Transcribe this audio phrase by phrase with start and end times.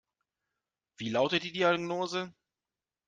[0.97, 2.33] Wie lautet die Diagnose?